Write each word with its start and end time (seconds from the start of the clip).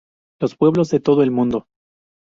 Los 0.39 0.55
pueblos 0.55 0.89
de 0.89 0.99
todo 0.99 1.21
el 1.21 1.29
mundo. 1.29 1.67